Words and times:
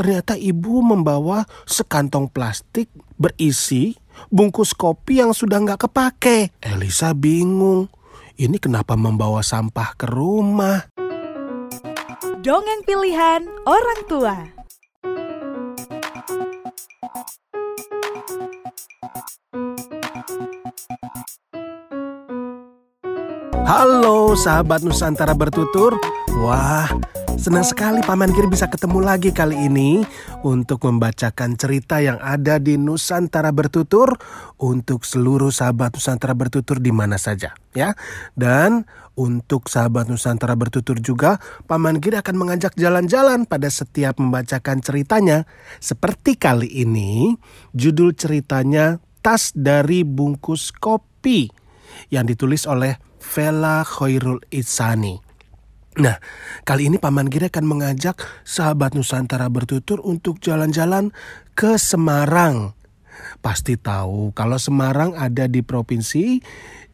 ternyata 0.00 0.32
ibu 0.32 0.80
membawa 0.80 1.44
sekantong 1.68 2.32
plastik 2.32 2.88
berisi 3.20 3.92
bungkus 4.32 4.72
kopi 4.72 5.20
yang 5.20 5.36
sudah 5.36 5.60
nggak 5.60 5.84
kepake. 5.84 6.56
Elisa 6.64 7.12
bingung. 7.12 7.92
Ini 8.40 8.56
kenapa 8.56 8.96
membawa 8.96 9.44
sampah 9.44 9.92
ke 10.00 10.08
rumah? 10.08 10.88
Dongeng 12.40 12.80
pilihan 12.88 13.44
orang 13.68 14.00
tua. 14.08 14.36
Halo 23.68 24.32
sahabat 24.32 24.80
Nusantara 24.80 25.36
bertutur. 25.36 26.00
Wah, 26.40 26.88
senang 27.40 27.64
sekali 27.64 28.04
Paman 28.04 28.36
Giri 28.36 28.52
bisa 28.52 28.68
ketemu 28.68 29.00
lagi 29.00 29.32
kali 29.32 29.56
ini 29.64 30.04
untuk 30.44 30.84
membacakan 30.84 31.56
cerita 31.56 31.96
yang 31.96 32.20
ada 32.20 32.60
di 32.60 32.76
Nusantara 32.76 33.48
bertutur 33.48 34.20
untuk 34.60 35.08
seluruh 35.08 35.48
sahabat 35.48 35.96
Nusantara 35.96 36.36
bertutur 36.36 36.84
di 36.84 36.92
mana 36.92 37.16
saja, 37.16 37.56
ya. 37.72 37.96
Dan 38.36 38.84
untuk 39.16 39.72
sahabat 39.72 40.12
Nusantara 40.12 40.52
bertutur 40.52 41.00
juga, 41.00 41.40
Paman 41.64 42.04
Giri 42.04 42.20
akan 42.20 42.36
mengajak 42.36 42.76
jalan-jalan 42.76 43.48
pada 43.48 43.72
setiap 43.72 44.20
membacakan 44.20 44.84
ceritanya. 44.84 45.48
Seperti 45.80 46.36
kali 46.36 46.68
ini, 46.68 47.40
judul 47.72 48.12
ceritanya 48.12 49.00
Tas 49.24 49.56
dari 49.56 50.04
Bungkus 50.04 50.76
Kopi 50.76 51.48
yang 52.12 52.28
ditulis 52.28 52.68
oleh 52.68 53.00
Vela 53.16 53.80
Khairul 53.80 54.44
Isani. 54.52 55.29
Nah, 55.98 56.22
kali 56.62 56.86
ini 56.86 57.02
Paman 57.02 57.26
Giri 57.26 57.50
akan 57.50 57.66
mengajak 57.66 58.22
sahabat 58.46 58.94
Nusantara 58.94 59.50
bertutur 59.50 59.98
untuk 59.98 60.38
jalan-jalan 60.38 61.10
ke 61.58 61.74
Semarang. 61.82 62.78
Pasti 63.42 63.74
tahu 63.74 64.30
kalau 64.30 64.54
Semarang 64.54 65.18
ada 65.18 65.50
di 65.50 65.66
provinsi 65.66 66.38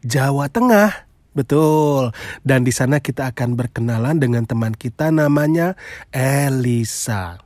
Jawa 0.01 0.49
Tengah. 0.49 1.05
Betul. 1.37 2.09
Dan 2.41 2.65
di 2.65 2.73
sana 2.73 2.97
kita 2.97 3.29
akan 3.29 3.53
berkenalan 3.53 4.17
dengan 4.17 4.49
teman 4.49 4.73
kita 4.73 5.13
namanya 5.13 5.77
Elisa. 6.09 7.37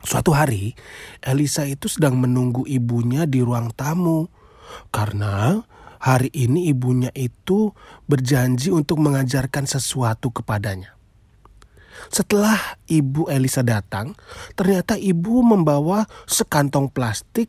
Suatu 0.00 0.32
hari, 0.32 0.72
Elisa 1.20 1.68
itu 1.68 1.92
sedang 1.92 2.16
menunggu 2.16 2.64
ibunya 2.64 3.28
di 3.28 3.44
ruang 3.44 3.68
tamu. 3.76 4.32
Karena 4.88 5.60
hari 6.04 6.28
ini 6.36 6.68
ibunya 6.68 7.08
itu 7.16 7.72
berjanji 8.04 8.68
untuk 8.68 9.00
mengajarkan 9.00 9.64
sesuatu 9.64 10.28
kepadanya. 10.28 10.92
Setelah 12.12 12.76
ibu 12.84 13.24
Elisa 13.32 13.64
datang, 13.64 14.12
ternyata 14.52 15.00
ibu 15.00 15.40
membawa 15.40 16.04
sekantong 16.28 16.92
plastik 16.92 17.48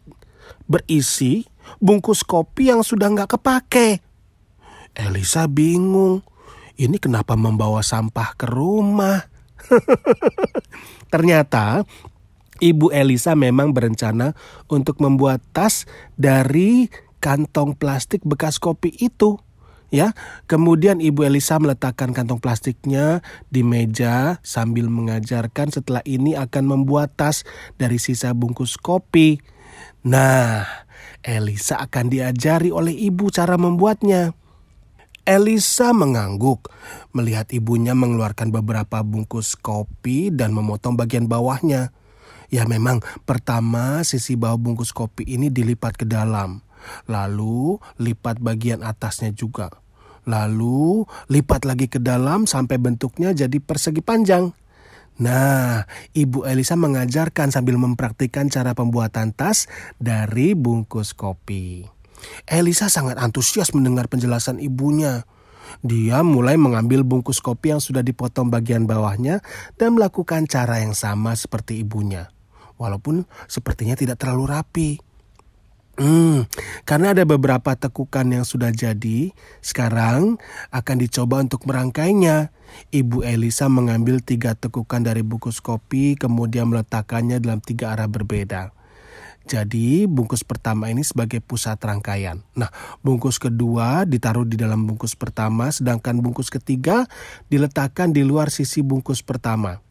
berisi 0.71 1.43
bungkus 1.83 2.23
kopi 2.23 2.71
yang 2.71 2.79
sudah 2.79 3.11
nggak 3.11 3.35
kepake. 3.35 3.99
Elisa 4.95 5.51
bingung, 5.51 6.23
ini 6.79 6.95
kenapa 6.95 7.35
membawa 7.35 7.83
sampah 7.83 8.39
ke 8.39 8.47
rumah? 8.47 9.27
Ternyata 11.13 11.83
Ibu 12.55 12.95
Elisa 12.95 13.35
memang 13.35 13.75
berencana 13.75 14.31
untuk 14.71 15.03
membuat 15.03 15.43
tas 15.51 15.83
dari 16.15 16.87
kantong 17.23 17.75
plastik 17.75 18.21
bekas 18.23 18.57
kopi 18.57 18.93
itu 18.97 19.39
ya. 19.93 20.11
Kemudian 20.45 20.99
Ibu 20.99 21.25
Elisa 21.25 21.57
meletakkan 21.61 22.11
kantong 22.11 22.43
plastiknya 22.43 23.23
di 23.47 23.63
meja 23.63 24.43
sambil 24.43 24.91
mengajarkan 24.91 25.71
setelah 25.71 26.03
ini 26.03 26.35
akan 26.35 26.63
membuat 26.67 27.15
tas 27.15 27.47
dari 27.79 27.97
sisa 28.01 28.35
bungkus 28.35 28.75
kopi. 28.75 29.39
Nah, 30.05 30.67
Elisa 31.25 31.81
akan 31.81 32.13
diajari 32.13 32.69
oleh 32.69 32.93
ibu 32.93 33.33
cara 33.33 33.57
membuatnya. 33.57 34.37
Elisa 35.25 35.89
mengangguk 35.89 36.69
melihat 37.09 37.49
ibunya 37.49 37.97
mengeluarkan 37.97 38.53
beberapa 38.53 39.01
bungkus 39.01 39.57
kopi 39.57 40.29
dan 40.29 40.53
memotong 40.53 40.93
bagian 40.93 41.25
bawahnya. 41.25 41.89
Ya 42.53 42.69
memang 42.69 43.01
pertama 43.25 44.05
sisi 44.05 44.37
bawah 44.37 44.61
bungkus 44.61 44.93
kopi 44.93 45.25
ini 45.25 45.49
dilipat 45.49 45.97
ke 45.97 46.05
dalam. 46.05 46.61
Lalu 47.09 47.79
lipat 48.01 48.41
bagian 48.41 48.81
atasnya 48.81 49.31
juga. 49.31 49.69
Lalu 50.25 51.05
lipat 51.29 51.69
lagi 51.69 51.85
ke 51.85 52.01
dalam 52.01 52.49
sampai 52.49 52.81
bentuknya 52.81 53.31
jadi 53.31 53.61
persegi 53.61 54.01
panjang. 54.01 54.49
Nah, 55.15 55.87
Ibu 56.11 56.43
Elisa 56.43 56.75
mengajarkan 56.75 57.47
sambil 57.47 57.79
mempraktikkan 57.79 58.51
cara 58.51 58.75
pembuatan 58.75 59.31
tas 59.31 59.71
dari 59.95 60.57
bungkus 60.57 61.15
kopi. 61.15 61.87
Elisa 62.49 62.91
sangat 62.91 63.15
antusias 63.21 63.71
mendengar 63.71 64.11
penjelasan 64.11 64.59
ibunya. 64.59 65.23
Dia 65.85 66.19
mulai 66.25 66.59
mengambil 66.59 67.07
bungkus 67.07 67.39
kopi 67.39 67.71
yang 67.71 67.79
sudah 67.79 68.03
dipotong 68.03 68.51
bagian 68.51 68.89
bawahnya 68.89 69.39
dan 69.79 69.95
melakukan 69.95 70.49
cara 70.51 70.83
yang 70.83 70.97
sama 70.97 71.37
seperti 71.37 71.85
ibunya. 71.85 72.27
Walaupun 72.75 73.23
sepertinya 73.47 73.95
tidak 73.95 74.19
terlalu 74.19 74.51
rapi. 74.51 74.89
Hmm, 75.95 76.43
karena 76.83 77.15
ada 77.15 77.23
beberapa 77.23 77.71
tekukan 77.71 78.27
yang 78.27 78.43
sudah 78.43 78.67
jadi, 78.75 79.31
sekarang 79.63 80.35
akan 80.75 80.95
dicoba 80.99 81.39
untuk 81.39 81.63
merangkainya. 81.63 82.51
Ibu 82.91 83.23
Elisa 83.23 83.71
mengambil 83.71 84.19
tiga 84.19 84.59
tekukan 84.59 84.99
dari 85.07 85.23
bungkus 85.23 85.63
kopi, 85.63 86.19
kemudian 86.19 86.67
meletakkannya 86.67 87.39
dalam 87.39 87.63
tiga 87.63 87.95
arah 87.95 88.11
berbeda. 88.11 88.75
Jadi 89.45 90.09
bungkus 90.09 90.41
pertama 90.41 90.89
ini 90.89 91.05
sebagai 91.05 91.37
pusat 91.37 91.77
rangkaian. 91.77 92.41
Nah, 92.57 92.73
bungkus 93.05 93.37
kedua 93.37 94.03
ditaruh 94.03 94.43
di 94.43 94.57
dalam 94.57 94.89
bungkus 94.89 95.13
pertama, 95.13 95.69
sedangkan 95.69 96.17
bungkus 96.17 96.49
ketiga 96.49 97.05
diletakkan 97.47 98.09
di 98.09 98.25
luar 98.25 98.49
sisi 98.49 98.81
bungkus 98.81 99.21
pertama. 99.21 99.84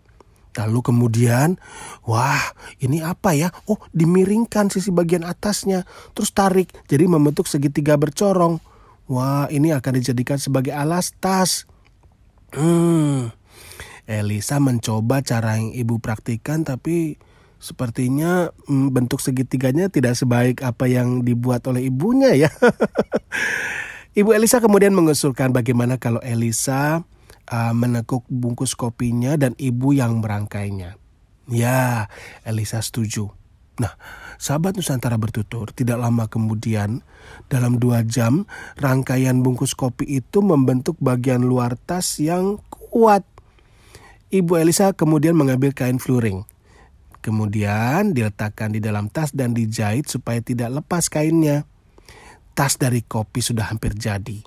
Lalu 0.54 0.80
kemudian, 0.86 1.58
wah 2.06 2.54
ini 2.78 3.02
apa 3.02 3.34
ya? 3.34 3.50
Oh 3.66 3.82
dimiringkan 3.90 4.70
sisi 4.70 4.94
bagian 4.94 5.26
atasnya, 5.26 5.82
terus 6.14 6.30
tarik, 6.30 6.70
jadi 6.86 7.10
membentuk 7.10 7.50
segitiga 7.50 7.98
bercorong. 7.98 8.62
Wah 9.10 9.50
ini 9.50 9.74
akan 9.74 9.92
dijadikan 9.98 10.38
sebagai 10.38 10.70
alas 10.72 11.12
tas. 11.18 11.66
Hmm, 12.54 13.34
Elisa 14.06 14.62
mencoba 14.62 15.26
cara 15.26 15.58
yang 15.58 15.74
ibu 15.74 15.98
praktikan 15.98 16.62
tapi 16.62 17.18
sepertinya 17.58 18.52
hmm, 18.70 18.94
bentuk 18.94 19.18
segitiganya 19.18 19.90
tidak 19.90 20.14
sebaik 20.14 20.62
apa 20.62 20.86
yang 20.86 21.26
dibuat 21.26 21.66
oleh 21.66 21.90
ibunya 21.90 22.30
ya. 22.36 22.50
ibu 24.20 24.30
Elisa 24.30 24.62
kemudian 24.62 24.94
mengusulkan 24.94 25.50
bagaimana 25.50 25.98
kalau 25.98 26.22
Elisa 26.22 27.02
uh, 27.50 27.72
menekuk 27.76 28.24
bungkus 28.30 28.76
kopinya 28.78 29.34
dan 29.34 29.52
ibu 29.56 29.92
yang 29.92 30.20
merangkainya. 30.20 30.96
Ya, 31.48 32.08
Elisa 32.44 32.80
setuju. 32.80 33.28
Nah, 33.74 33.98
sahabat 34.38 34.78
Nusantara 34.78 35.18
bertutur, 35.18 35.74
tidak 35.74 35.98
lama 35.98 36.30
kemudian, 36.30 37.02
dalam 37.50 37.82
dua 37.82 38.06
jam, 38.06 38.46
rangkaian 38.78 39.42
bungkus 39.42 39.74
kopi 39.74 40.22
itu 40.22 40.40
membentuk 40.40 40.94
bagian 41.02 41.42
luar 41.42 41.74
tas 41.74 42.22
yang 42.22 42.62
kuat. 42.70 43.26
Ibu 44.30 44.62
Elisa 44.62 44.94
kemudian 44.94 45.34
mengambil 45.34 45.74
kain 45.74 45.98
fluring. 45.98 46.46
Kemudian 47.18 48.12
diletakkan 48.12 48.70
di 48.70 48.84
dalam 48.84 49.10
tas 49.10 49.32
dan 49.32 49.56
dijahit 49.56 50.06
supaya 50.06 50.38
tidak 50.44 50.70
lepas 50.82 51.10
kainnya. 51.10 51.66
Tas 52.54 52.78
dari 52.78 53.02
kopi 53.02 53.42
sudah 53.42 53.74
hampir 53.74 53.96
jadi. 53.98 54.38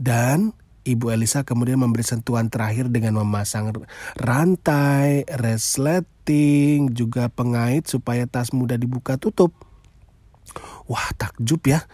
Dan 0.00 0.56
Ibu 0.80 1.12
Elisa 1.12 1.44
kemudian 1.44 1.76
memberi 1.76 2.00
sentuhan 2.00 2.48
terakhir 2.48 2.88
dengan 2.88 3.20
memasang 3.20 3.84
rantai, 4.16 5.28
resleting, 5.28 6.96
juga 6.96 7.28
pengait 7.28 7.84
supaya 7.84 8.24
tas 8.24 8.56
mudah 8.56 8.80
dibuka 8.80 9.20
tutup. 9.20 9.52
Wah 10.88 11.12
takjub 11.20 11.60
ya. 11.68 11.84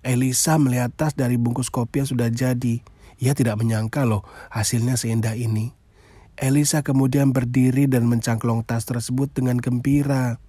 Elisa 0.00 0.56
melihat 0.56 0.94
tas 0.94 1.12
dari 1.12 1.36
bungkus 1.36 1.68
kopi 1.68 2.06
yang 2.06 2.08
sudah 2.08 2.28
jadi. 2.32 2.80
Ia 3.20 3.36
tidak 3.36 3.60
menyangka 3.60 4.08
loh 4.08 4.24
hasilnya 4.48 4.96
seindah 4.96 5.36
ini. 5.36 5.76
Elisa 6.40 6.80
kemudian 6.80 7.36
berdiri 7.36 7.84
dan 7.84 8.08
mencangklong 8.08 8.64
tas 8.64 8.88
tersebut 8.88 9.28
dengan 9.36 9.60
gembira. 9.60 10.40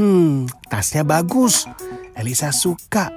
Hmm, 0.00 0.48
tasnya 0.72 1.04
bagus. 1.04 1.68
Elisa 2.16 2.56
suka. 2.56 3.12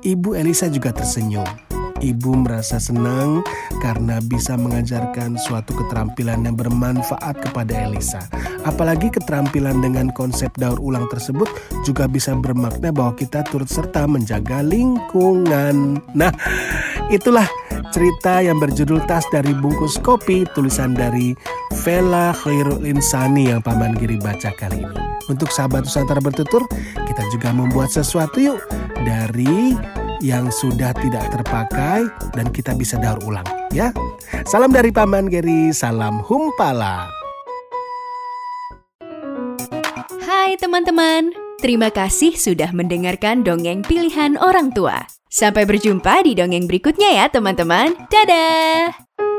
Ibu 0.00 0.34
Elisa 0.34 0.72
juga 0.72 0.96
tersenyum. 0.96 1.71
Ibu 2.02 2.34
merasa 2.42 2.82
senang 2.82 3.46
karena 3.78 4.18
bisa 4.18 4.58
mengajarkan 4.58 5.38
suatu 5.38 5.70
keterampilan 5.70 6.42
yang 6.42 6.58
bermanfaat 6.58 7.38
kepada 7.46 7.86
Elisa. 7.86 8.26
Apalagi 8.66 9.06
keterampilan 9.14 9.78
dengan 9.78 10.10
konsep 10.10 10.50
daur 10.58 10.82
ulang 10.82 11.06
tersebut 11.06 11.46
juga 11.86 12.10
bisa 12.10 12.34
bermakna 12.34 12.90
bahwa 12.90 13.14
kita 13.14 13.46
turut 13.46 13.70
serta 13.70 14.10
menjaga 14.10 14.66
lingkungan. 14.66 16.02
Nah, 16.18 16.34
itulah 17.14 17.46
cerita 17.94 18.42
yang 18.42 18.58
berjudul 18.58 19.06
Tas 19.06 19.22
dari 19.30 19.54
Bungkus 19.54 20.02
Kopi 20.02 20.42
tulisan 20.58 20.98
dari 20.98 21.38
Vela 21.86 22.34
Khairul 22.34 22.82
Insani 22.82 23.54
yang 23.54 23.62
Paman 23.62 23.94
Giri 23.94 24.18
baca 24.18 24.50
kali 24.58 24.82
ini. 24.82 24.98
Untuk 25.30 25.54
sahabat 25.54 25.86
Nusantara 25.86 26.18
bertutur, 26.18 26.66
kita 27.06 27.22
juga 27.30 27.54
membuat 27.54 27.94
sesuatu 27.94 28.42
yuk 28.42 28.58
dari 29.06 29.78
yang 30.22 30.48
sudah 30.54 30.94
tidak 30.94 31.26
terpakai 31.34 32.06
dan 32.32 32.46
kita 32.54 32.72
bisa 32.78 32.96
daur 33.02 33.18
ulang 33.26 33.44
ya. 33.74 33.90
Salam 34.46 34.70
dari 34.70 34.94
Paman 34.94 35.26
Giri, 35.26 35.74
salam 35.74 36.22
humpala. 36.22 37.10
Hai 40.22 40.54
teman-teman, 40.56 41.34
terima 41.58 41.90
kasih 41.90 42.38
sudah 42.38 42.70
mendengarkan 42.70 43.42
dongeng 43.42 43.82
pilihan 43.82 44.38
orang 44.38 44.70
tua. 44.70 45.04
Sampai 45.26 45.66
berjumpa 45.66 46.22
di 46.22 46.38
dongeng 46.38 46.70
berikutnya 46.70 47.10
ya 47.18 47.26
teman-teman. 47.26 47.98
Dadah! 48.06 49.31